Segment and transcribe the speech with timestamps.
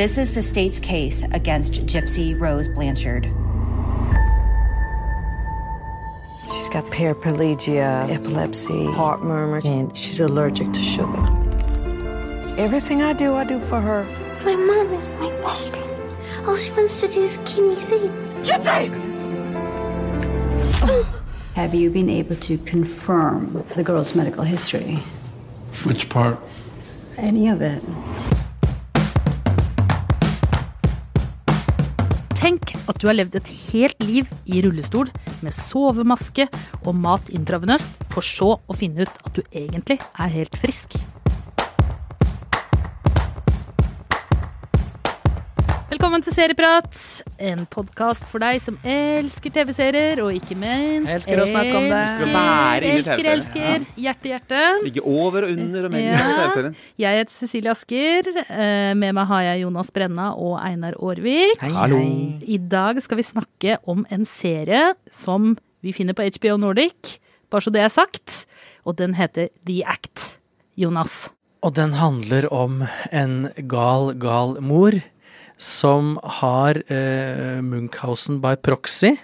[0.00, 3.24] This is the state's case against Gypsy Rose Blanchard.
[6.44, 11.18] She's got paraplegia, epilepsy, heart murmur, and she's allergic to sugar.
[12.56, 14.04] Everything I do, I do for her.
[14.42, 16.46] My mom is my best friend.
[16.46, 18.10] All she wants to do is keep me safe.
[18.40, 18.88] Gypsy!
[21.56, 24.94] Have you been able to confirm the girl's medical history?
[25.84, 26.38] Which part?
[27.18, 27.82] Any of it?
[32.88, 35.10] At du har levd et helt liv i rullestol
[35.44, 36.48] med sovemaske
[36.84, 40.96] og mat intravenøst, for så å finne ut at du egentlig er helt frisk.
[46.00, 46.94] Velkommen til Serieprat,
[47.44, 51.98] en podkast for deg som elsker TV-serier, og ikke minst Elsker å snakke om det.
[51.98, 53.42] elsker, være inne i elsker, TV-serien.
[53.42, 54.00] elsker.
[54.06, 54.62] Hjerte, hjerte.
[54.86, 56.22] Ligge over og under og mellom Ja.
[56.38, 56.76] TV-serien.
[57.04, 58.30] Jeg heter Cecilie Asker.
[58.48, 61.60] Eh, Med meg har jeg Jonas Brenna og Einar Aarvik.
[61.60, 62.00] Hallo.
[62.48, 67.18] I dag skal vi snakke om en serie som vi finner på HBO Nordic,
[67.50, 68.46] bare så det er sagt.
[68.86, 70.38] Og den heter The Act.
[70.78, 71.28] Jonas.
[71.62, 74.92] Og den handler om en gal, gal mor
[75.60, 79.18] som har eh, Munchhausen by proxy.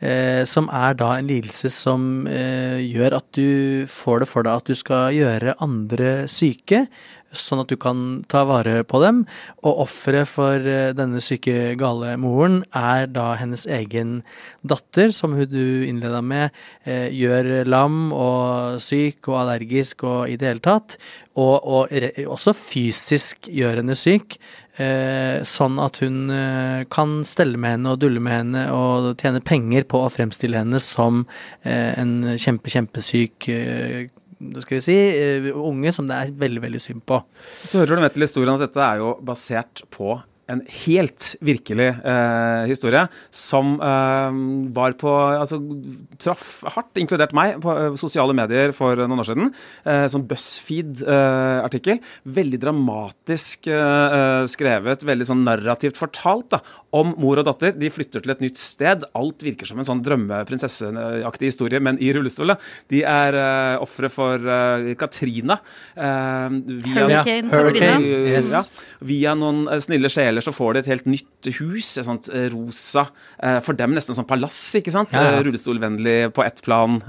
[0.00, 4.62] Eh, som er da en lidelse som eh, gjør at du får det for deg
[4.62, 6.86] at du skal gjøre andre syke,
[7.36, 9.22] sånn at du kan ta vare på dem.
[9.60, 14.22] Og offeret for eh, denne syke, gale moren er da hennes egen
[14.64, 16.56] datter, som hun du innleda med,
[16.88, 20.96] eh, gjør lam og syk og allergisk og i det hele tatt.
[21.36, 21.92] Og, og
[22.24, 24.40] også fysisk gjør henne syk.
[24.80, 29.42] Eh, sånn at hun eh, kan stelle med henne og dulle med henne og tjene
[29.44, 31.26] penger på å fremstille henne som
[31.66, 33.48] eh, en kjempe, kjempesyk
[34.40, 34.96] skal vi si,
[35.52, 37.18] unge som det er veldig, veldig synd på.
[37.60, 40.14] Så hører du med til historien at dette er jo basert på
[40.50, 44.40] en helt virkelig eh, historie som eh,
[44.76, 45.58] var på Altså
[46.20, 49.52] traff hardt, inkludert meg, på eh, sosiale medier for noen år siden.
[49.84, 52.00] Eh, sånn BuzzFeed-artikkel.
[52.24, 56.60] veldig dramatisk eh, eh, skrevet, veldig sånn narrativt fortalt da,
[56.96, 57.74] om mor og datter.
[57.78, 59.04] De flytter til et nytt sted.
[59.18, 62.54] Alt virker som en sånn drømmeprinsesseaktig historie, men i rullestol.
[62.90, 65.60] De er eh, ofre for eh, Katrina.
[65.94, 68.34] eh, via, Hurricane Hurricane, Katrina.
[68.34, 68.52] yes.
[68.54, 68.64] ja,
[69.06, 71.96] via noen eh, snille sjeler så får de et helt nytt hus.
[71.98, 73.06] Et sånt eh, rosa
[73.42, 75.14] eh, For dem nesten sånn palass, ikke sant?
[75.16, 75.38] Ja, ja.
[75.38, 77.00] Eh, Rullestolvennlig på ett plan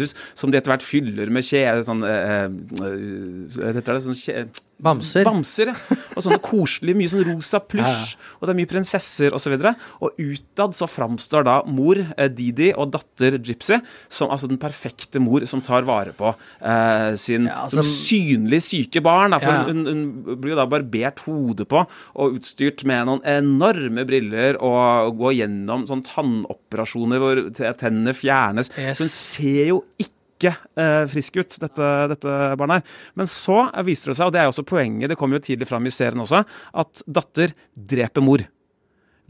[0.00, 0.14] hus.
[0.34, 1.64] Som de etter hvert fyller med kje...
[1.86, 4.02] Sånn heter det?
[4.04, 4.44] Sånn kje...
[4.82, 5.22] Bamser.
[5.22, 5.96] Bamser, ja.
[6.16, 8.16] Og sånne koselige, mye sånn rosa plysj.
[8.40, 9.52] Og det er mye prinsesser osv.
[9.54, 12.00] Og, så og utad så framstår da mor
[12.34, 13.78] Didi og datter Gypsy
[14.10, 19.04] som altså den perfekte mor som tar vare på eh, sin Ja, altså- synlig syke
[19.06, 19.36] barn.
[19.36, 19.62] Da, for Ja.
[19.70, 21.84] hun, hun blir jo da barbert hodet på
[22.18, 23.61] og utstyrt med noen enorme
[24.08, 27.42] briller og gå gjennom sånn tannoperasjoner hvor
[27.80, 28.72] tennene fjernes.
[28.76, 29.02] Yes.
[29.02, 32.96] Hun ser jo ikke eh, frisk ut, dette, dette barnet her.
[33.18, 35.70] Men så viser det seg, og det er jo også poenget, det kommer jo tidlig
[35.70, 36.42] fram i serien også,
[36.82, 38.44] at datter dreper mor.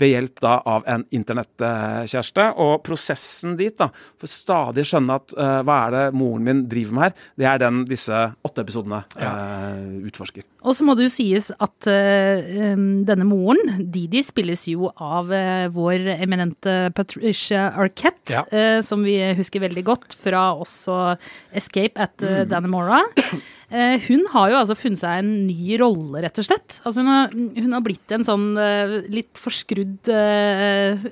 [0.02, 2.48] Ved hjelp da av en internettkjæreste.
[2.62, 3.86] Og prosessen dit, da,
[4.20, 7.60] for stadig skjønne at uh, hva er det moren min driver med her, det er
[7.62, 10.44] den disse åtte episodene eh, utforsker.
[10.66, 15.30] Og så må det jo sies at um, denne moren, Didi, spilles jo av
[15.74, 18.44] vår eminente Patricia Arquette, Ja.
[18.86, 21.16] som vi husker veldig godt fra også
[21.58, 22.28] Escape at Mm.
[22.28, 23.00] uh, Dannemora.
[23.72, 26.78] Eh, hun har jo altså funnet seg en ny rolle, rett og slett.
[26.84, 31.06] Altså hun, har, hun har blitt en sånn eh, litt forskrudd eh,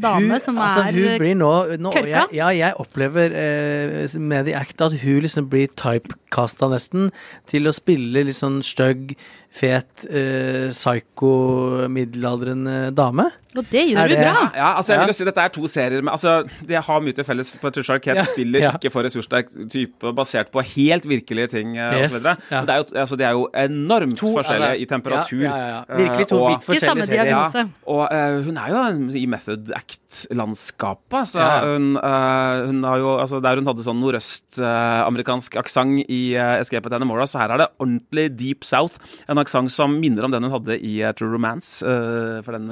[0.00, 1.50] dame Hun- som altså, er hun blir nå,
[1.84, 7.10] nå jeg, Ja, jeg opplever eh, med The Act at hun liksom blir typecasta nesten
[7.50, 9.12] til å spille litt sånn stygg,
[9.58, 13.28] fet, eh, psycho, middelaldrende dame.
[13.56, 14.50] Og det gjør Er hun det- bra.
[14.54, 17.12] Ja, altså jeg vil jo si Dette er to serier med altså, De har mye
[17.16, 17.56] til felles.
[17.62, 18.70] Patricia Arquette Ja, spiller ja.
[18.76, 22.60] ikke for ressurssterk type basert på helt virkelige ting eh, Yes, og så ja.
[22.64, 25.42] Det er jo, altså, de er jo enormt To, forskjellige altså, i temperatur.
[25.42, 25.96] ja, ja, ja.
[25.96, 27.24] Virkelig to eh, og- vidt forskjellige serier.
[27.24, 31.18] ja, og uh, hun er jo i Method Act-landskapet.
[31.22, 31.60] Altså, Ja.
[31.64, 36.86] hun, uh, hun har jo altså Der hun hadde sånn nordøst-amerikansk aksent i uh, Escape
[36.86, 38.98] at Anamora, så her er det ordentlig deep south.
[39.28, 41.82] En aksent som minner om den hun hadde i eh, True Romance.
[41.84, 42.68] eh, for den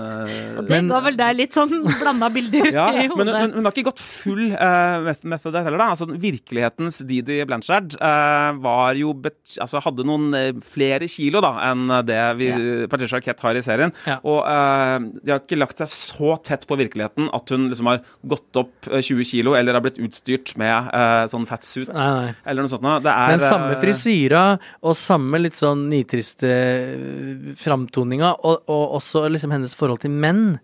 [0.67, 3.55] Det ga vel deg litt sånn blanda bilder ja, i men men, hodet.
[3.57, 5.91] hun, har ikke gått full uh, method der heller, da.
[5.95, 11.55] Altså, virkelighetens Didi Blanchard uh, var jo bet altså, hadde noen uh, flere kilo da
[11.71, 12.51] enn det vi,
[12.91, 13.95] Patricia Arquette har i serien.
[14.09, 14.19] Ja.
[14.27, 18.03] Og uh, de har ikke lagt seg så tett på virkeligheten at hun liksom har
[18.27, 22.35] gått opp eh, 20 kilo eller har blitt utstyrt med eh, sånn fatsuit Nei, nei.
[22.45, 22.99] eller noe sånt noe.
[23.05, 24.43] Det er Men samme frisyra
[24.83, 26.53] og samme litt sånn nitriste
[27.61, 30.56] framtoninga, og, og også liksom hennes forhold til menn,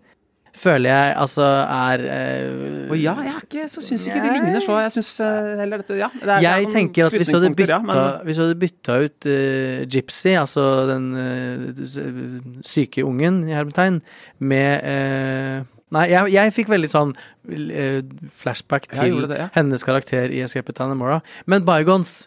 [0.57, 4.77] føler jeg altså er uh, Og ja, jeg ikke, så syns ikke de ligner så.
[4.83, 5.11] Jeg syns
[5.59, 6.09] heller dette Ja.
[6.13, 8.59] Det er, Jeg noen tenker at hvis du hadde bytta, ja, men- hvis du hadde
[8.61, 14.01] bytta ut uh, Gypsy, altså den uh, syke ungen i hermetegn,
[14.39, 17.11] med uh, Nei, jeg, jeg fikk veldig sånn
[17.53, 17.99] eh,
[18.33, 19.47] flashback til det, ja.
[19.53, 21.19] hennes karakter i Escape at Dannemora.
[21.45, 22.23] Men Bygons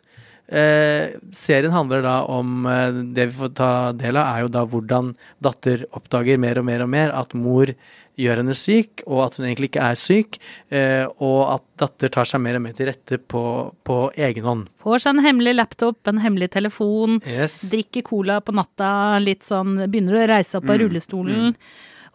[0.49, 4.65] eh, Serien handler da om eh, Det vi får ta del av, er jo da
[4.67, 7.73] hvordan datter oppdager mer og mer og mer at mor
[8.17, 10.39] gjør henne syk, og at hun egentlig ikke er syk,
[10.73, 13.43] eh, og at datter tar seg mer og mer til rette på,
[13.85, 14.63] på egen hånd.
[14.81, 17.59] Får seg en hemmelig laptop, en hemmelig telefon, Yes.
[17.69, 21.53] drikker cola på natta, litt sånn Begynner å reise opp av rullestolen.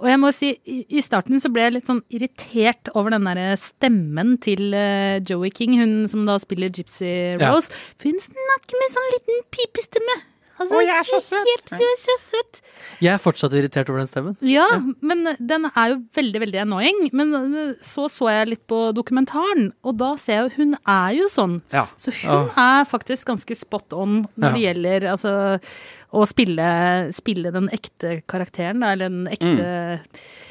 [0.01, 3.51] Og jeg må si, i starten så ble jeg litt sånn irritert over den derre
[3.61, 7.51] stemmen til eh, Joey King, hun som da spiller Gypsy Ja.
[7.53, 7.69] Rose.
[8.01, 10.19] For hun snakker med sånn liten pipestemme.
[10.61, 11.47] Altså, Å, jeg er så søt.
[11.47, 12.59] Helt, jeg er så søt.
[13.01, 14.35] Jeg er fortsatt irritert over den stemmen.
[14.45, 14.67] Ja,
[15.01, 16.99] men den er jo veldig, veldig annoying.
[17.17, 21.15] Men øh, så så jeg litt på dokumentaren, og da ser jeg jo hun er
[21.17, 21.55] jo sånn.
[21.73, 21.87] Ja.
[21.97, 24.53] Så hun er faktisk ganske spot on når Ja.
[24.53, 25.33] det gjelder altså
[26.11, 26.65] å spille,
[27.15, 29.99] spille den ekte karakteren, da, eller den ekte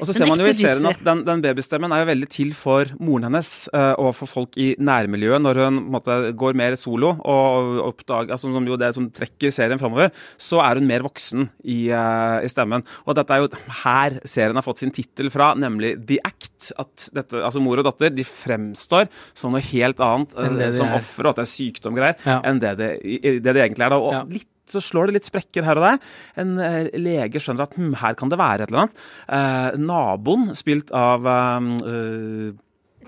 [0.01, 2.53] Og så ser man jo i serien at den, den babystemmen er jo veldig til
[2.57, 6.57] for moren hennes eh, og for folk i nærmiljøet når hun på en måte, går
[6.57, 10.09] mer solo og oppdager altså, Som jo det som trekker serien framover,
[10.41, 12.81] så er hun mer voksen i, eh, i stemmen.
[13.05, 13.51] Og dette er jo
[13.83, 16.71] her serien har fått sin tittel fra, nemlig The Act.
[16.81, 20.97] At dette, altså mor og datter de fremstår som noe helt annet eh, som er.
[20.97, 22.39] offer, og at det er sykdom og greier, Ja.
[22.49, 23.89] enn det det, i- det det egentlig er.
[23.89, 24.23] da, og Ja.
[24.29, 26.01] litt så slår det litt sprekker her og der.
[26.41, 29.05] En eh, lege skjønner at hm, her kan det være et eller annet.
[29.37, 32.51] Eh, naboen, spilt av eh.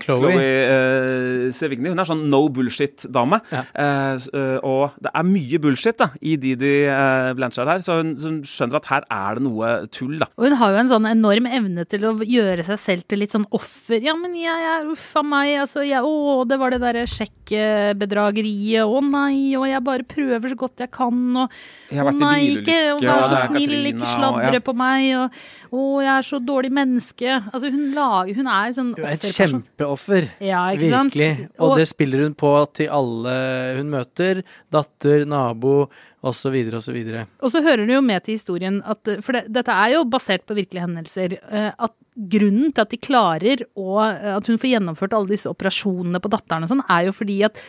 [0.02, 1.90] Chloé uh, Sevigny.
[1.92, 3.40] Hun er sånn no bullshit-dame.
[3.52, 3.62] Ja.
[3.74, 8.14] Uh, eh, og det er mye bullshit da, i Didi uh, Blanchard her, så hun,
[8.18, 10.16] så hun skjønner at her er det noe tull.
[10.22, 10.28] da.
[10.38, 13.34] Og hun har jo en sånn enorm evne til å gjøre seg selv til litt
[13.34, 14.00] sånn offer.
[14.04, 15.84] Ja, men jeg er uff a meg, altså.
[15.86, 18.84] Jeg, å, det var det derre sjekkbedrageriet.
[18.84, 21.58] Å nei, og jeg bare prøver så godt jeg kan, og
[21.90, 24.64] Jeg har å vært i nei, ikke vær så snill, Katrina, ikke sladre ja.
[24.64, 27.38] på meg, og å, jeg er så dårlig menneske.
[27.50, 29.64] Altså, hun lager Hun er sånn er offerperson.
[29.84, 30.26] Kjempeoffer.
[30.44, 31.14] Ja, ikke sant?
[31.14, 31.48] Virkelig.
[31.58, 33.36] Og, det spiller hun på til alle
[33.78, 34.42] hun møter.
[34.72, 35.88] Datter, nabo
[36.24, 36.56] osv.
[36.74, 36.98] osv.
[37.44, 40.46] Og så hører det jo med til historien at For det, dette er jo basert
[40.48, 41.36] på virkelige hendelser.
[41.50, 43.98] eh, At grunnen til at de klarer å
[44.38, 47.60] At hun får gjennomført alle disse operasjonene på datteren og sånn, er jo fordi at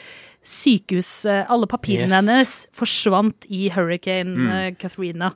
[0.46, 2.26] sykehus eh, Alle papirene Yes.
[2.26, 4.76] hennes forsvant i hurricane mm.
[4.82, 5.32] Katrina.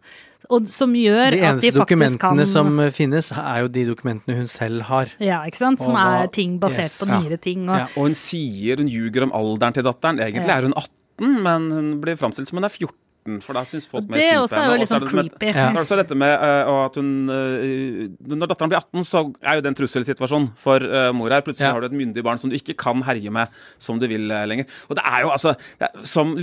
[0.49, 3.67] Og som gjør at de faktisk kan De eneste dokumentene som eh, finnes, er jo
[3.73, 5.11] de dokumentene hun selv har.
[5.21, 5.81] Ja, ikke sant?
[5.83, 6.99] Som da, er ting basert Yes.
[7.01, 7.19] på Ja.
[7.21, 7.67] nyere ting.
[7.69, 7.85] Og, Ja.
[7.97, 10.17] Og hun sier, hun ljuger om alderen til datteren.
[10.19, 10.57] Egentlig Ja.
[10.57, 12.95] er hun 18, men hun blir framstilt som hun er 14.
[13.43, 14.69] For da syns folk Og mer det synd på er henne.
[14.71, 15.49] jo litt Og så sånn creepy.
[15.53, 15.65] Ja.
[15.69, 19.59] Så er også dette med uh, at hun uh, Når datteren blir 18, så er
[19.59, 21.43] jo det en trusselsituasjon for uh, mor her.
[21.45, 21.73] Plutselig Ja.
[21.75, 24.65] har du et myndig barn som du ikke kan herje med som du vil lenger.
[24.89, 26.33] Og det er jo altså det er, Som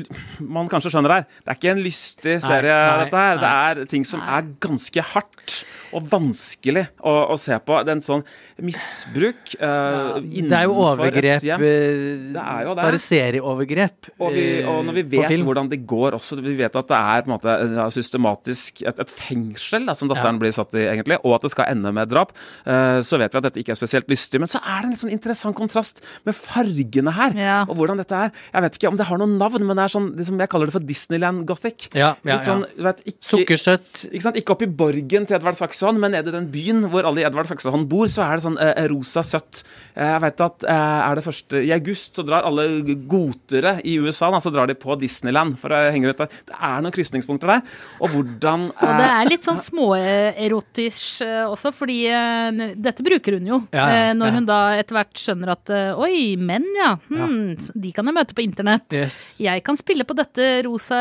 [0.40, 3.40] man kanskje skjønner her, det er ikke en lystig serie, nei, dette her.
[3.40, 3.43] nei.
[3.75, 5.64] Det er ting som er ganske hardt
[5.96, 7.78] og vanskelig å, å se på.
[7.87, 8.25] Det er en sånn
[8.66, 11.44] misbruk uh, Det er jo overgrep.
[11.46, 11.56] eh,
[12.34, 12.84] Det er jo det.
[12.84, 14.10] Bare serieovergrep.
[14.20, 16.98] Og, vi, og når vi eh, vet hvordan det går også, vi vet at det
[16.98, 17.56] er på en måte
[17.96, 20.43] systematisk et, et fengsel da, som datteren Ja.
[20.43, 22.32] blir satt i, egentlig, og at det skal ende med drap,
[22.67, 24.41] uh, så vet vi at dette ikke er spesielt lystig.
[24.43, 27.56] Men så er det en litt sånn interessant kontrast med fargene her, Ja.
[27.69, 28.32] og hvordan dette er.
[28.53, 30.67] Jeg vet ikke om det har noen navn, men det er sånn, liksom, jeg kaller
[30.67, 31.88] det for Disneyland Gothic.
[31.94, 32.82] Ja, ja, litt sånn, ja.
[32.91, 34.05] vet, ikke, Sukkersøtt.
[34.10, 34.36] ikke sant?
[34.43, 37.24] Ikke opp i borgen til Edvard Saxon, men nede i den byen hvor alle i
[37.24, 39.62] Edvard Saksehånd bor, så er det sånn eh, rosa søtt.
[39.94, 42.66] Eh, jeg vet at eh, er det første I august så drar alle
[43.06, 46.32] gotere i USA da, så drar de på Disneyland for å henge ut der.
[46.50, 47.62] Det er noen krysningspunkter der.
[48.00, 53.38] Og hvordan Og det eh, er litt sånn småerotisk eh, også, fordi eh, dette bruker
[53.38, 53.60] hun jo.
[53.70, 54.36] Ja, ja, eh, når ja.
[54.38, 58.36] hun da etter hvert skjønner at eh, oi, menn ja, hmm, de kan jeg møte
[58.36, 58.86] på internett.
[58.94, 59.38] Yes.
[59.43, 60.98] Jeg kan spille på dette rosa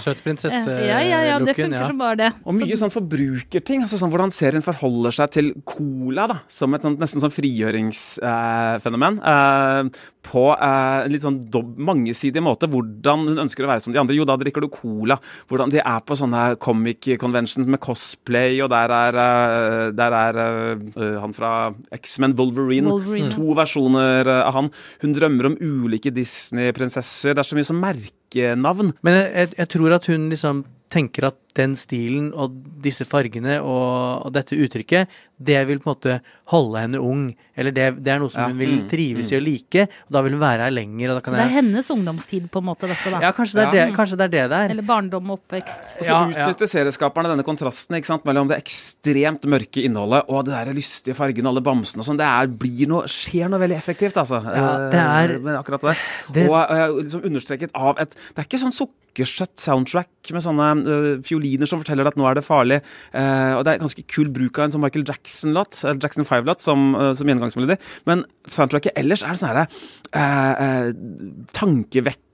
[0.00, 0.88] Søt eh, prinsesse-looken.
[0.88, 1.58] Ja, ja, ja, det ja.
[1.64, 2.30] funker som bare det.
[2.44, 3.86] Og mye Så- sånn forbrukerting.
[3.90, 9.18] Altså sånn Hvordan serien forholder seg til cola da, som et sånt, nesten sånn frigjøringsfenomen.
[9.18, 9.90] Eh,
[10.30, 12.68] på eh, en litt sånn dob mangesidig måte.
[12.70, 14.16] Hvordan hun ønsker å være som de andre.
[14.18, 15.16] Jo, da drikker du cola.
[15.50, 20.40] Hvordan de er på sånne comic conventions med cosplay, og der er, eh, der er
[20.44, 21.52] eh, han fra
[22.00, 22.92] X-Men Wolverine.
[22.92, 23.32] Wolverine.
[23.34, 24.72] To versjoner eh, av han.
[25.04, 27.34] Hun drømmer om ulike Disney-prinsesser.
[27.34, 28.94] Det er så mye som merkenavn.
[29.06, 32.54] Men jeg, jeg, jeg tror at hun liksom tenker at den stilen og
[32.84, 35.08] disse fargene og, og dette uttrykket,
[35.40, 36.14] det vil på en måte
[36.52, 37.22] holde henne ung.
[37.56, 40.12] Eller det, det er noe som Ja, hun vil mm, trives i å like, og
[40.12, 41.10] da vil hun være her lenger.
[41.14, 43.20] Og da Så det er jeg, hennes ungdomstid, på en måte, dette, da.
[43.24, 44.74] ja, kanskje det, er det, kanskje det er det det er.
[44.76, 45.96] Eller barndom og oppvekst.
[45.98, 46.44] Og så Ja, ja.
[46.44, 51.16] utnytter serieskaperne denne kontrasten ikke sant, mellom det ekstremt mørke innholdet og det der lystige
[51.18, 52.20] fargene, og alle bamsene og sånn.
[52.20, 54.42] Det er, blir noe, skjer noe veldig effektivt, altså.
[54.44, 55.96] Ja, det er- Eh, akkurat det.
[56.36, 60.68] det- Og eh, liksom understreket av et Det er ikke sånn sukkersøtt soundtrack med sånne
[60.84, 62.80] eh, fioliner som forteller at nå er det farlig.
[63.16, 66.64] Eh, og det er ganske kul bruk av en sånn Michael Jackson-låt, eller Jackson 5-låt,
[66.64, 67.78] som, uh, som gjennomgangsmelodi.
[68.10, 69.66] Men soundtracket ellers er sånn herre
[70.12, 70.90] eh, eh,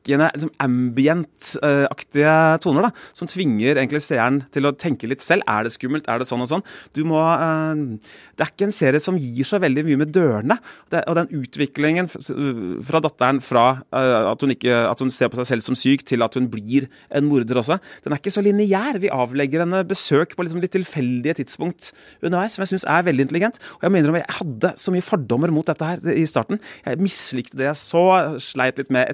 [0.06, 5.42] tankevekkende, liksom ambient-aktige toner, da, som tvinger egentlig seeren til å tenke litt selv.
[5.48, 6.06] Er det skummelt?
[6.08, 6.64] Er det sånn og sånn?
[6.94, 7.98] Du må eh,
[8.36, 10.58] Det er ikke en serie som gir så veldig mye med dørene.
[11.06, 15.50] Og den utviklingen fra datteren fra eh, at, hun ikke, at hun ser på seg
[15.50, 19.00] selv som syk, til at hun blir en morder også, den er ikke så lineær.
[19.02, 23.26] Vi avlegger henne besøk på liksom litt tilfeldige tidspunkt underveis, som jeg syns er veldig
[23.26, 23.60] intelligent.
[23.78, 26.60] Og jeg mener om jeg hadde så mye fordommer mot dette her i starten.
[26.84, 28.04] Jeg mislikte det jeg så,
[28.42, 29.08] sleit litt med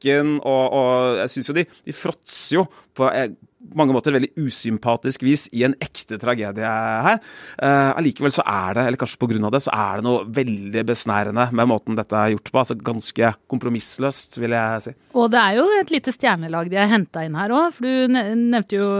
[0.00, 2.66] etikken, og, og jeg syns jo de, de fråtser jo
[2.96, 3.30] på eh,
[3.76, 7.18] mange måter veldig usympatisk vis i en ekte tragedie her.
[7.60, 10.84] Eh, så er det, eller kanskje på grunn av det, så er det noe veldig
[10.88, 12.58] besnærende med måten dette er gjort på.
[12.62, 14.94] Altså ganske kompromissløst, vil jeg si.
[15.14, 18.16] Og det er jo et lite stjernelag de har henta inn her òg, for du
[18.16, 18.90] nevnte jo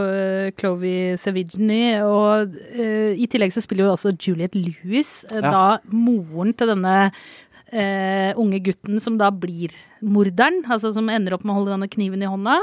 [0.60, 5.50] Clovy Chloé Sevigny, og eh, i tillegg så spiller jo også Juliette Lewis, eh, Ja.
[5.50, 6.96] da moren til denne
[7.72, 11.90] eh, unge gutten som da blir morderen, altså som ender opp med å holde denne
[11.90, 12.58] kniven i hånda.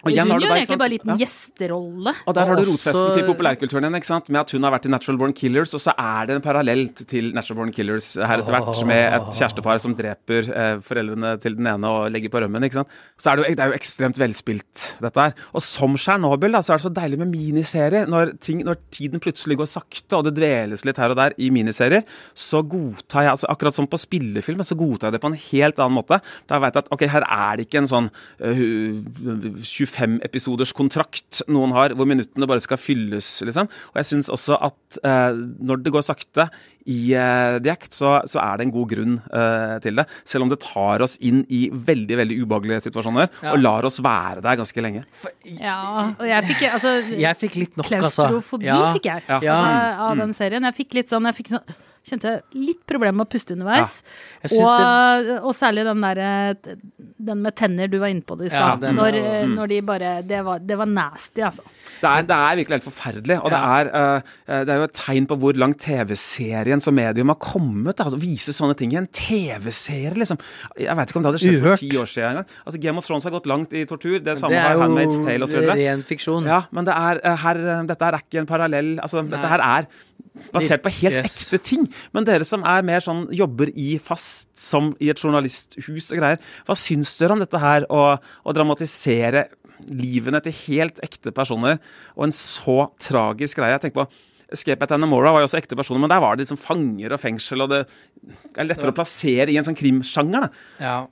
[0.00, 1.16] Og igjen Hun gjør egentlig bare en liten Ja.
[1.20, 2.14] gjesterolle.
[2.26, 4.30] Og der har du rotfesten også- til populærkulturen igjen, ikke sant?
[4.30, 6.88] med at hun har vært i Natural Born Killers, og så er det en parallell
[6.94, 11.54] til Natural Born Killers her etter hvert, med et kjærestepar som dreper eh, foreldrene til
[11.54, 12.64] den ene og legger på rømmen.
[12.64, 12.88] ikke sant?
[13.18, 15.34] Så er det, jo, det er jo ekstremt velspilt, dette her.
[15.54, 18.06] Og som Tsjernobyl, så er det så deilig med miniserier.
[18.08, 21.50] Når, ting, når tiden plutselig går sakte, og det dveles litt her og der i
[21.50, 22.04] miniserier,
[22.34, 25.76] så godtar jeg, altså akkurat som på spillefilm, så godtar jeg det på en helt
[25.76, 26.22] annen måte.
[26.48, 28.64] Da vet jeg at ok, her er det ikke en sånn uh,
[29.62, 33.68] 25 episoders kontrakt noen har, hvor minuttene bare skal fylles, liksom.
[33.92, 36.48] Og jeg syns også at uh, når det går sakte
[36.90, 40.06] i uh, The Act, så, så er det en god grunn eh, til det.
[40.26, 43.52] Selv om det tar oss inn i veldig veldig ubehagelige situasjoner, Ja.
[43.52, 45.02] og lar oss være der ganske lenge.
[45.44, 45.76] Ja,
[46.16, 48.24] og jeg fikk altså Jeg fikk litt nok, altså.
[48.24, 48.80] Klaustrofobi Ja.
[48.96, 49.36] fikk jeg Ja.
[49.36, 50.08] altså, Ja.
[50.08, 50.66] av den serien.
[50.70, 53.98] Jeg fikk litt sånn, jeg fikk sånn Kjente litt problemer med å puste underveis.
[54.00, 54.48] Ja.
[54.56, 56.56] Og, Og, og særlig den der
[57.20, 58.86] Den med tenner, du var inne på det i stad.
[58.86, 59.52] Ja, når, mm.
[59.58, 61.66] når de bare det var, det var nasty, altså.
[62.00, 63.36] Det er, det er virkelig helt forferdelig.
[63.44, 67.34] Og det, er, uh, det er jo et tegn på hvor langt TV-serien som medium
[67.34, 68.00] har kommet.
[68.00, 70.40] Da, å vise sånne ting i en TV-serie, liksom.
[70.80, 71.76] Jeg vet ikke om det hadde skjedd Uhørt.
[71.76, 72.58] for ti år siden engang.
[72.64, 74.18] Altså, Game of Thrones har gått langt i tortur.
[74.24, 75.68] Det samme Det er har jo Handmaid's Tale osv.
[75.74, 76.48] ren fiksjon.
[76.48, 79.90] Ja, men det er, eh, her, dette er ikke en parallell altså, Dette her er
[80.54, 81.36] basert på helt Yes.
[81.50, 81.86] ekte ting.
[82.12, 86.38] Men dere som er mer sånn jobber i fast som i et journalisthus og greier,
[86.66, 89.48] hva syns dere om dette her å, å dramatisere
[89.88, 91.78] livene til helt ekte personer
[92.16, 93.76] og en så tragisk greie?
[93.78, 94.10] Jeg tenker på
[94.50, 97.20] Escape at Anamora var jo også ekte personer, men der var det liksom fanger og
[97.22, 97.84] fengsel, og det
[98.58, 100.48] er lettere å plassere i en sånn krimsjanger.
[100.48, 100.48] da.
[100.82, 101.06] Ja.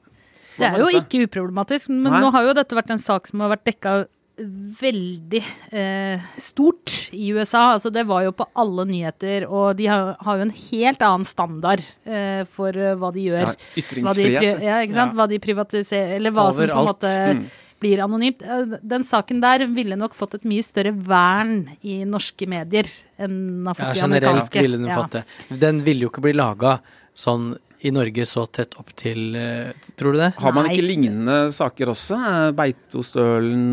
[0.58, 2.18] Det er jo ikke uproblematisk, men Nei.
[2.24, 3.92] nå har jo dette vært en sak som har vært dekka
[4.38, 5.40] veldig
[5.74, 7.72] eh, stort i USA.
[7.74, 11.26] Altså, det var jo på alle nyheter, og de har, har jo en helt annen
[11.28, 13.40] standard eh, for eh, hva de gjør.
[13.42, 14.62] Ja, Hva de, ytringsfrihet.
[14.64, 15.14] ja, ikke sant?
[15.14, 15.18] Ja.
[15.20, 17.46] Hva de privatiserer, eller hva som på en måte måte
[17.78, 18.40] blir anonymt.
[18.42, 23.36] Eh, Den saken der ville nok fått et mye større vern i norske medier enn
[23.62, 24.62] den har ja, i generelt amerikanske.
[24.66, 24.96] ville den Ja.
[25.02, 25.24] fått det.
[25.66, 26.78] Den ville jo ikke bli laga
[27.14, 27.56] sånn
[27.86, 30.32] i Norge så tett opp til eh, Tror du det?
[30.40, 30.74] Har man Nei.
[30.74, 32.18] ikke lignende saker også?
[32.18, 33.64] Eh, Beitostølen,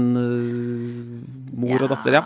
[1.56, 2.24] mor mor og datter, ja.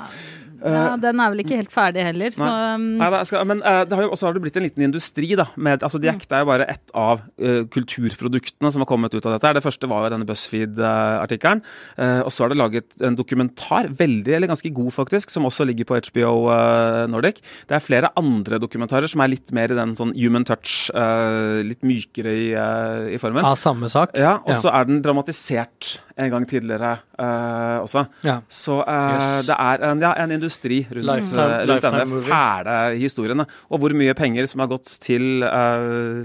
[0.63, 3.97] Ja, den er vel ikke helt ferdig heller, så um, Nei, skal, men uh, det
[3.97, 5.31] har jo, også har det blitt en liten industri.
[5.39, 9.25] da med, altså Act er jo bare ett av uh, kulturproduktene som har kommet ut
[9.25, 9.47] av dette.
[9.47, 9.57] her.
[9.59, 11.63] Det første var jo denne BuzzFeed-artikkelen.
[11.99, 15.87] og så er det laget en dokumentar, veldig eller ganske god faktisk, som også ligger
[15.89, 17.41] på HBO eh, Nordic.
[17.69, 21.61] Det er flere andre dokumentarer som er litt mer i den sånn human touch, eh,
[21.65, 23.45] litt mykere i, eh, i formen.
[23.47, 24.15] Av samme sak?
[24.17, 28.03] Ja, og så er den dramatisert en gang tidligere uh, også.
[28.27, 28.39] Ja.
[28.51, 29.47] Så uh, Yes.
[29.47, 32.29] det er en, ja, en industri rundt, Lifetime- eh, rundt lifetime denne movie.
[32.29, 33.43] fæle historien.
[33.71, 36.23] Og hvor mye penger som har gått til uh,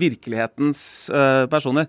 [0.00, 0.82] virkelighetens
[1.50, 1.86] personer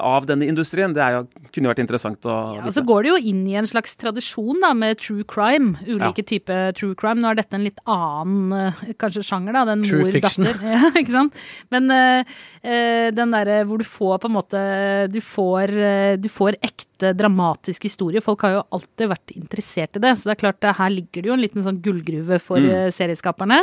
[0.00, 2.74] av denne industrien, det er jo, kunne jo vært interessant å Ja, vite.
[2.78, 5.76] så går det jo inn i en slags tradisjon da, med true crime.
[5.86, 7.20] Ulike typer true crime.
[7.22, 9.64] Nå er dette en litt annen kanskje sjanger, da.
[9.72, 10.44] Den True fiction.
[10.48, 10.70] mor-datter.
[10.72, 11.34] Ja, ikke sant?
[11.72, 11.88] Men
[13.16, 14.60] den derre hvor du får på en måte
[15.12, 15.72] Du får,
[16.22, 18.20] du får ekte dramatisk historie.
[18.22, 20.12] Folk har jo alltid vært interessert i det.
[20.18, 22.70] Så det er klart, her ligger det jo en liten sånn gullgruve for Mm.
[22.70, 23.60] eh, serieskaperne.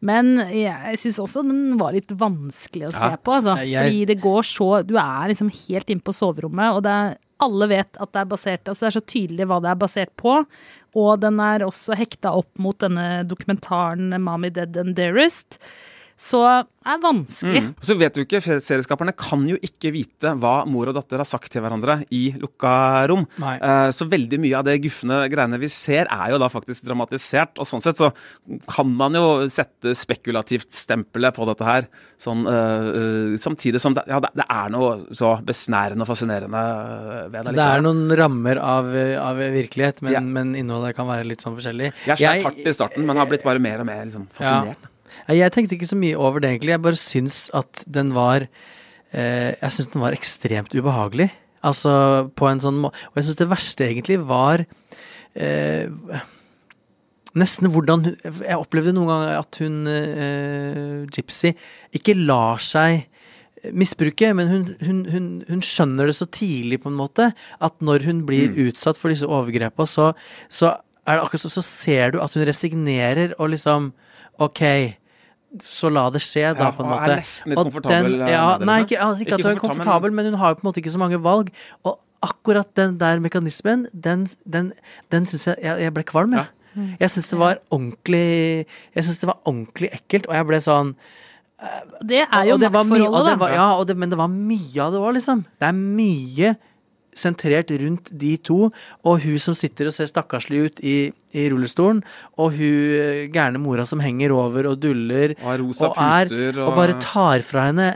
[0.00, 3.56] Men jeg syns også den var litt vanskelig å se på, altså.
[3.66, 7.16] Jeg- Fordi det går så Du er liksom helt inne på soverommet, og det er
[7.40, 10.16] alle vet at det er basert Altså det er så tydelig hva det er basert
[10.16, 10.46] på.
[10.94, 15.58] Og den er også hekta opp mot denne dokumentaren 'Mommy Dead and Dearest'.
[16.16, 17.60] Så det er vanskelig.
[17.66, 17.72] Mm.
[17.84, 21.50] Så vet du ikke, Serieskaperne kan jo ikke vite hva mor og datter har sagt
[21.52, 22.70] til hverandre i lukka
[23.10, 23.26] rom.
[23.42, 23.56] Nei.
[23.60, 27.60] Eh, Så veldig mye av det gufne greiene vi ser, er jo da faktisk dramatisert.
[27.60, 28.12] Og sånn sett så
[28.70, 31.90] kan man jo sette spekulativt stempelet på dette her.
[32.16, 36.64] Sånn, eh, eh, samtidig som det, ja, det, er noe så besnærende og fascinerende
[37.28, 37.56] ved det.
[37.60, 38.88] Det er noen rammer av,
[39.20, 40.20] av virkelighet, men, Ja.
[40.20, 41.92] men innholdet kan være litt sånn forskjellig.
[42.06, 44.80] Jeg sleit hardt i starten, men har blitt bare mer og mer liksom, fascinert.
[44.80, 44.95] Nei,
[45.32, 46.74] Jeg tenkte ikke så mye over det, egentlig.
[46.74, 48.46] Jeg bare syns at den var
[49.12, 51.30] eh, Jeg syns den var ekstremt ubehagelig.
[51.66, 54.62] Altså på en sånn måte Og jeg syns det verste egentlig var
[55.34, 55.88] eh,
[57.36, 61.52] Nesten hvordan hun Jeg opplevde noen ganger at hun eh, Gypsy
[61.96, 63.06] ikke lar seg
[63.74, 68.04] misbruke, men hun, hun, hun, hun skjønner det så tidlig, på en måte, at når
[68.06, 70.12] hun blir utsatt for disse overgrepene, så,
[70.52, 73.90] så er det akkurat så, så ser du at hun resignerer og liksom
[74.42, 74.62] OK.
[75.64, 77.16] Så la det skje, da, Ja, på en og er måte.
[77.20, 80.10] nesten litt Og komfortabel, den- eh, ja, nei, ikke, altså, ikke at hun er komfortabel,
[80.12, 80.24] men...
[80.24, 81.50] men hun har jo på en måte ikke så mange valg.
[81.84, 84.72] Og akkurat den der mekanismen, den, den,
[85.12, 86.46] den syns jeg, jeg Jeg ble kvalm, jeg.
[87.00, 90.94] Jeg syns det var ordentlig Jeg synes det var ordentlig ekkelt, og jeg ble sånn
[92.04, 93.48] Det er jo maktforholdet, da.
[93.54, 95.44] ja, og det, men det var mye av det òg, liksom.
[95.58, 96.56] Det er mye
[97.16, 98.70] sentrert rundt de to,
[99.04, 100.96] og hun som sitter og ser stakkarslig ut i,
[101.34, 102.02] i rullestolen,
[102.36, 106.28] og hun eh, gærne mora som henger over og duller, Og er rosa og, er,
[106.30, 107.88] puter og og- bare tar fra henne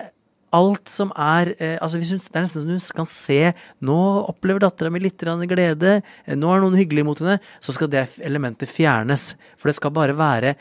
[0.52, 3.52] alt som er eh, altså hvis hun, Det er nesten som hun kan se
[3.86, 3.98] Nå
[4.32, 6.02] opplever dattera mi litt glede.
[6.26, 7.36] eh, Nå er noen hyggelig mot henne.
[7.62, 9.36] Så skal det elementet fjernes.
[9.56, 10.56] For det skal bare være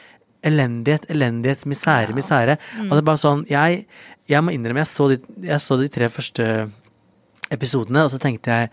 [0.46, 2.60] elendighet, elendighet, misere, misere.
[2.86, 3.88] Og det er bare sånn Jeg,
[4.30, 5.18] jeg må innrømme, jeg så, de,
[5.50, 6.46] jeg så de tre første
[7.52, 8.70] episodene, og så tenkte jeg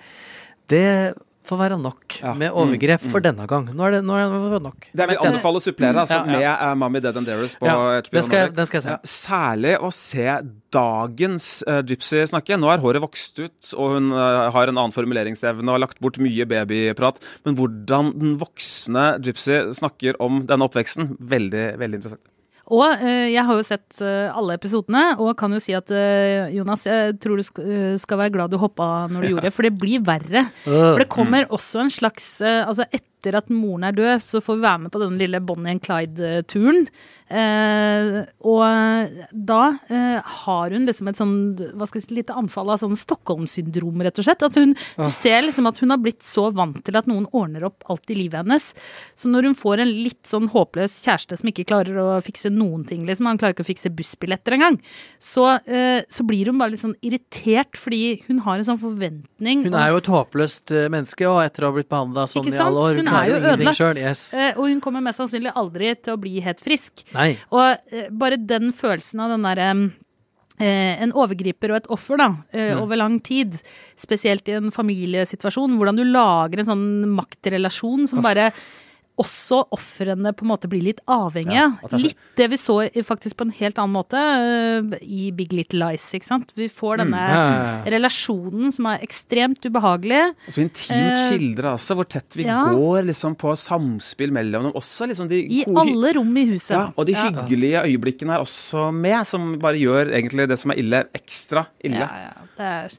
[0.68, 1.14] Det
[1.47, 2.33] får være nok Ja.
[2.35, 3.68] med overgrep for denne gang.
[3.71, 4.88] Nå er det, nå er det nok.
[4.99, 6.54] Det vil anbefale å supplere altså, Ja, ja.
[6.59, 8.90] med uh, Mommy Dead and Dearest på Ja, HBO skal jeg- den skal jeg se.
[8.90, 10.27] Ja, særlig å se
[10.74, 12.59] dagens uh, Gypsy snakke.
[12.59, 16.00] Nå er håret vokst ut, og hun uh, har en annen formuleringsevne og har lagt
[16.03, 17.22] bort mye babyprat.
[17.46, 22.27] Men hvordan den voksne Gypsy snakker om denne oppveksten, veldig, veldig interessant.
[22.74, 26.50] Og eh, jeg har jo sett eh, alle episodene, og kan jo si at eh,
[26.57, 27.61] Jonas, jeg tror du sk
[28.02, 30.46] skal være glad du hoppa når du gjorde det, for det blir verre.
[30.66, 34.66] For det kommer også en slags Altså etter at moren er død, så får vi
[34.68, 36.86] være med på den lille Bonnie and Clyde-turen.
[37.26, 41.34] Eh, og da eh, har hun liksom et sånn
[41.74, 44.44] hva skal jeg si, lite anfall av sånn Stockholm-syndrom, rett og slett.
[44.46, 47.66] At hun, Du ser liksom at hun har blitt så vant til at noen ordner
[47.66, 48.68] opp alt i livet hennes.
[49.18, 52.86] Så når hun får en litt sånn håpløs kjæreste som ikke klarer å fikse noen
[52.86, 54.78] ting, liksom, han klarer ikke å fikse bussbilletter engang,
[55.18, 59.66] så, eh, så blir hun bare litt sånn irritert fordi hun har en sånn forventning.
[59.66, 62.54] Hun er jo et håpløst eh, menneske, og etter å ha blitt behandla sånn i
[62.54, 63.76] alle år Hun klarer jo ødelagt.
[63.81, 64.24] selv, Yes.
[64.35, 67.02] Eh, Og hun kommer mest sannsynlig aldri til å bli helt frisk.
[67.14, 67.37] Nei.
[67.50, 69.70] Og eh, bare den følelsen av den derre
[70.59, 72.81] eh, en overgriper og et offer da, eh, Mm.
[72.83, 73.61] over lang tid,
[73.96, 78.52] spesielt i en familiesituasjon, hvordan du lager en sånn maktrelasjon som bare
[79.16, 81.55] også ofrene på en måte blir litt avhengige.
[81.57, 82.76] Ja, at det så- litt det vi så
[83.07, 86.52] faktisk på en helt annen måte eh, i Big Little Lies, ikke sant.
[86.57, 87.90] Vi får denne Mm, ja, ja, ja.
[87.96, 90.35] relasjonen som er ekstremt ubehagelig.
[90.50, 92.64] Så intimt Eh, skildra også, hvor tett vi ja.
[92.68, 94.72] går liksom, på samspill mellom dem.
[94.72, 96.70] Også liksom de I gode- alle rom i huset.
[96.76, 100.76] Ja, og de hyggelige øyeblikkene er også med, som bare gjør egentlig det som er
[100.79, 102.05] ille, ekstra ille.
[102.05, 102.33] Ja, ja.
[102.57, 102.98] Det er,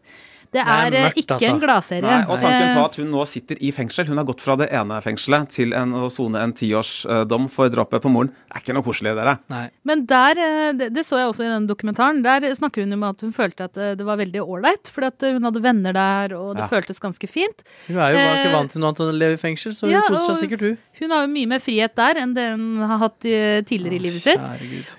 [0.52, 1.50] det Det er er, eh, mørkt, ikke altså.
[1.52, 2.02] en gladserie.
[2.02, 4.56] Nei, og tanken på Eh, at hun nå sitter i fengsel Hun har gått fra
[4.56, 8.30] det ene fengselet til en, å sone en tiårsdom for drapet på moren.
[8.32, 9.38] Det er ikke noe koselig, dere.
[9.52, 9.70] Nei.
[9.84, 13.04] Men der, eh, det, det så jeg også i den dokumentaren, der snakker hun om
[13.10, 16.36] at hun følte at eh, det var veldig ålreit, fordi at hun hadde venner der,
[16.38, 16.68] og det Ja.
[16.72, 17.64] føltes ganske fint.
[17.88, 19.72] Hun er jo bare Eh, ikke vant til noe annet enn å leve i fengsel,
[19.74, 20.78] så hun ja, koser seg sikkert, hun.
[21.00, 24.22] Hun har jo mye mer frihet der enn det hun har hatt tidligere i livet
[24.24, 24.42] sitt.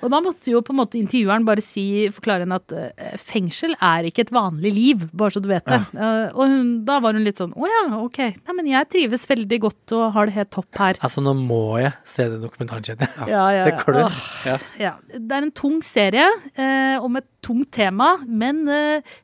[0.02, 3.74] Og da måtte jo på en måte intervjueren bare si, forklare henne at eh, fengsel
[3.82, 5.78] er ikke et vanlig liv, bare så du vet det.
[5.98, 9.26] Eh, og hun, da var hun litt sånn å ja, ok, nei, men jeg trives
[9.30, 11.00] veldig godt og har det helt topp her.
[11.04, 13.30] Altså, nå må jeg se den dokumentaren, kjenner jeg.
[13.34, 13.80] Ja, ja, Det ja.
[13.82, 14.00] klør.
[14.06, 14.20] Åh.
[14.48, 14.58] Ja.
[14.78, 16.26] Ja, det er en tung serie
[16.58, 19.16] uh, om et tungt tema, men eh,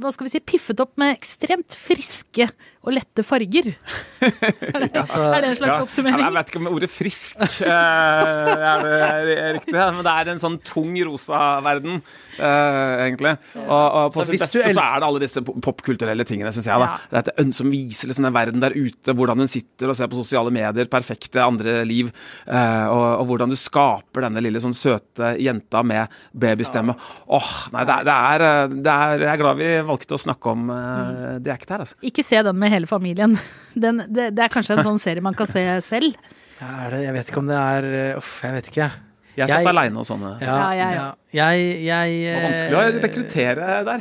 [0.00, 2.48] hva skal vi si, piffet opp med ekstremt friske
[2.88, 3.66] og lette farger.
[4.18, 6.22] Er det, er det en slags Ja, oppsummering?
[6.24, 10.40] Jeg vet ikke om ordet frisk eh, er det er riktig, men det er en
[10.42, 12.00] sånn tung rosa verden,
[12.38, 13.34] eh, egentlig.
[13.60, 16.80] Og, og på Så sitt beste så er det alle disse popkulturelle tingene, syns jeg.
[16.82, 16.88] da.
[16.88, 17.10] Ja.
[17.12, 19.98] Det er et ønske som viser liksom den verden der ute, hvordan hun sitter og
[19.98, 22.10] ser på sosiale medier, perfekte andre liv,
[22.46, 26.94] eh, og, og hvordan du skaper denne lille sånn søte jenta med babystemme.
[27.34, 30.52] Åh, nei, det er, det, er, det er Jeg er glad vi valgte å snakke
[30.54, 31.98] om eh, det er ikke der, altså.
[32.10, 33.36] Ikke se den med hele familien.
[33.78, 36.16] Den, det, det er kanskje en sånn serie man kan se selv.
[36.62, 38.88] Er det, jeg vet ikke om det er eh, Uff, jeg vet ikke.
[39.38, 40.32] Jeg satt Jeg- aleine og sånne.
[40.42, 41.02] Ja, Ja, ja.
[41.30, 44.00] Jeg, jeg Det var eh, vanskelig å rekruttere der.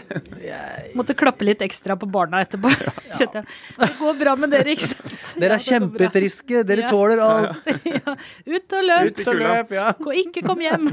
[0.97, 2.71] Måtte klappe litt ekstra på barna etterpå.
[3.17, 3.41] Ja.
[3.77, 5.13] Det går bra med dere, ikke sant?
[5.41, 6.89] Dere er Ja, kjempefriske, dere Ja.
[6.93, 7.69] tåler alt.
[7.85, 8.15] ja.
[8.49, 9.07] Ut og løp.
[9.21, 9.87] Ut og løp, ja.
[10.23, 10.89] Ikke kom hjem.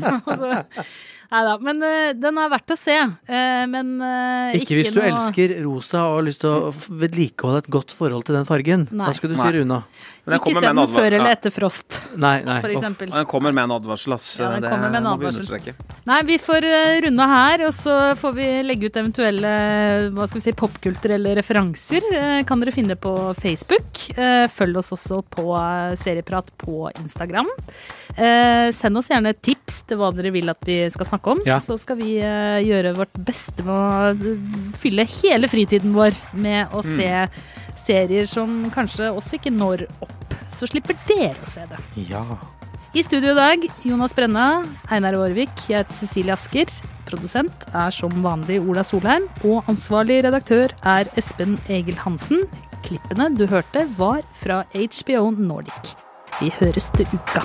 [1.33, 1.55] Nei da.
[1.65, 2.97] Men uh, den er verdt å se.
[3.29, 7.65] Uh, men uh, Ikke hvis du noe- elsker rosa og har lyst til å vedlikeholde
[7.65, 8.89] et godt forhold til den fargen.
[8.93, 9.09] Nei.
[9.09, 9.65] Hva skal du styre?
[10.25, 12.61] Men Ikke se den advar- før eller etter frost, Nei, nei.
[12.65, 13.11] for eksempel.
[13.13, 14.29] Den kommer med en advarsel, ass.
[14.41, 15.45] Ja, den det kommer med en vi advarsel.
[15.45, 15.99] understreke.
[16.09, 16.67] Nei, vi får
[17.05, 19.51] runde her, og så får vi legge ut eventuelle
[20.17, 22.09] hva skal vi si, popkulturelle referanser.
[22.49, 24.01] Kan dere finne på Facebook.
[24.57, 25.45] Følg oss også på
[26.01, 27.51] Serieprat på Instagram.
[28.17, 31.41] Eh, send oss gjerne tips til hva dere vil at vi skal snakke om.
[31.47, 31.61] Ja.
[31.63, 36.75] Så skal vi eh, gjøre vårt beste med å eh, fylle hele fritiden vår med
[36.75, 37.11] å se
[37.79, 40.37] serier som kanskje også ikke når opp.
[40.55, 41.81] Så slipper dere å se det.
[42.11, 42.25] Ja.
[42.95, 46.71] I studio i dag, Jonas Brenna, Einar Aarvik, jeg heter Cecilie Asker.
[47.09, 52.47] Produsent er som vanlig Ola Solheim, og ansvarlig redaktør er Espen Egil Hansen.
[52.87, 55.97] Klippene du hørte, var fra HBO Nordic.
[56.41, 57.45] Vi høres til uka.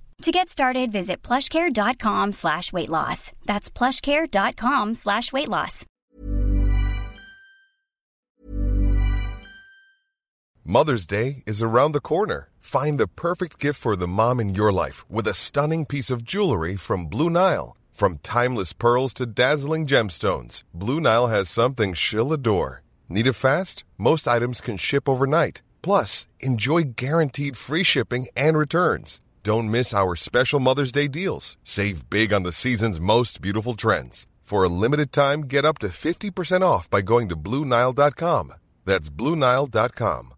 [0.21, 3.31] To get started, visit plushcare.com slash weight loss.
[3.45, 5.83] That's plushcare.com slash weight loss.
[10.63, 12.49] Mother's Day is around the corner.
[12.59, 16.23] Find the perfect gift for the mom in your life with a stunning piece of
[16.23, 17.75] jewelry from Blue Nile.
[17.91, 22.83] From timeless pearls to dazzling gemstones, Blue Nile has something she'll adore.
[23.09, 23.83] Need it fast?
[23.97, 25.63] Most items can ship overnight.
[25.81, 29.19] Plus, enjoy guaranteed free shipping and returns.
[29.43, 31.57] Don't miss our special Mother's Day deals.
[31.63, 34.27] Save big on the season's most beautiful trends.
[34.43, 38.53] For a limited time, get up to 50% off by going to BlueNile.com.
[38.85, 40.33] That's BlueNile.com.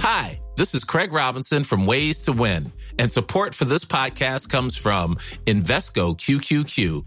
[0.00, 4.76] Hi, this is Craig Robinson from Ways to Win, and support for this podcast comes
[4.76, 7.06] from Invesco QQQ,